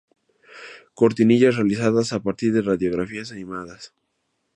[0.95, 3.93] Cortinillas realizadas a partir de radiografías animadas.